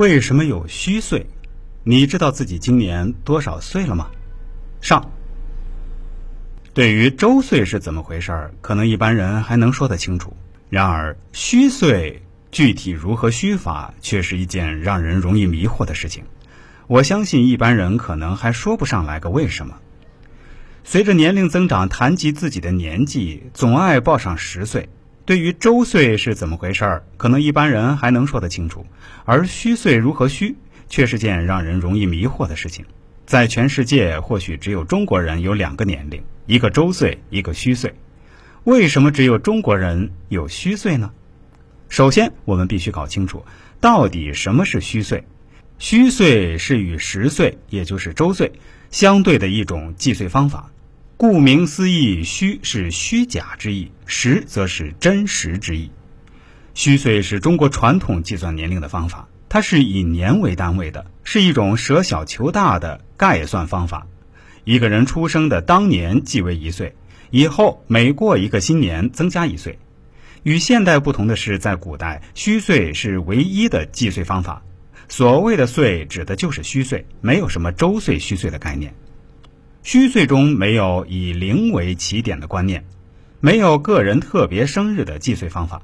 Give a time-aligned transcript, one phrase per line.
[0.00, 1.26] 为什么有虚岁？
[1.84, 4.08] 你知道自己今年多少岁了吗？
[4.80, 5.10] 上。
[6.72, 10.34] 对于周岁是怎么回事儿，可能一般人还能说得清楚。
[10.70, 16.24] 然而虚岁具体如何虚法，却是一件让人容易迷惑的事情。
[16.86, 19.76] 我相信一般人可能还说不上来个为什么。
[20.82, 24.88] 随着年龄增长，谈及自己的年纪，总爱报上十岁。
[25.30, 28.84] 对于周岁是怎么回事儿，可能一般人还能说得清楚，
[29.24, 30.56] 而虚岁如何虚，
[30.88, 32.84] 却是件让人容易迷惑的事情。
[33.26, 37.94] 在全世界，或许只有中国人有两个年龄，一个周岁，一个虚岁。
[38.64, 41.12] 为什么只有中国人有虚岁呢？
[41.88, 43.44] 首先，我们必须搞清楚，
[43.80, 45.22] 到底什么是虚岁。
[45.78, 48.50] 虚岁是与实岁，也就是周岁
[48.90, 50.72] 相对的一种计岁方法。
[51.20, 55.90] 顾名思义，虚是虚假之意，实则是真实之意。
[56.72, 64.06] 虚岁是中国传统计算年龄的方法，它是以年为单位的，是一种舍小求大的概算方法。
[64.64, 66.94] 一个人出生的当年即为一岁，
[67.28, 69.78] 以后每过一个新年增加一岁。
[70.42, 74.62] 与现代不同的是，在古代虚岁是唯一的计岁方法。
[75.10, 78.94] 所谓的岁指的就是虚岁，没有什么周岁、虚岁的概念。
[79.82, 82.84] 虚岁中没有以零为起点的观念，
[83.40, 85.80] 没有个人特别生日的计岁方法。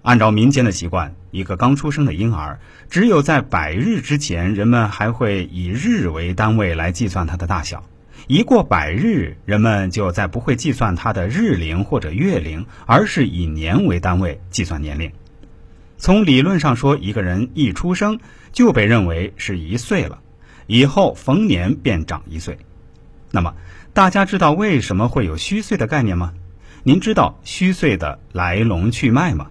[0.00, 7.80] 按照民间的习惯，一个刚出生的婴儿，只有在百日之前，人们还会以日为单位来计算他的大小；
[8.26, 15.12] 一过百日，人们就再不会计算他的日龄或者月龄，而是以年为单位计算年龄。
[15.98, 18.18] 从理论上说，一个人一出生
[18.50, 20.18] 就被认为是一岁了，
[20.66, 22.56] 以后逢年便长一岁。
[23.30, 23.54] 那么，
[23.92, 26.34] 大家知道为什么会有虚岁的概念吗？
[26.82, 29.50] 您知道虚岁的来龙去脉吗？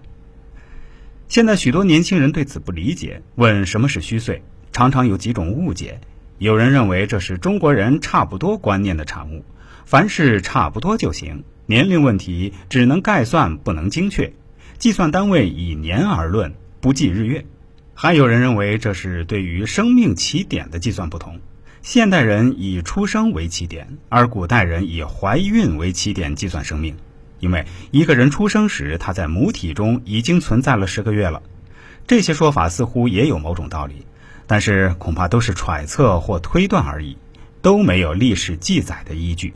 [1.28, 4.42] 现在许多年轻人对此不理解，问什么是虚岁，
[4.72, 6.00] 常常有几种误解。
[6.38, 9.44] 有人认为这是中国人差不多观念的产物，
[9.84, 14.32] 凡事差不多就行，年龄问题只能概算，不能精确。
[14.78, 17.44] 计算单位以年而论，不计日月。
[17.94, 21.38] 还有人认为这是对于生命起点的计算不同。
[21.82, 26.94] 现代人以出生为起点，而古代人以怀孕为起点计算生命。
[27.38, 31.42] 因为一个人出生时，他在母体中已经存在了十个月了。
[32.06, 34.04] 这些说法似乎也有某种道理，
[34.46, 37.16] 但是恐怕都是揣测或推断而已，
[37.62, 39.48] 都没有历史记载的依据。